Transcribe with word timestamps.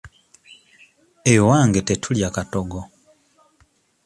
Ewange 1.33 1.81
tetulya 1.87 2.29
katogo. 2.35 2.81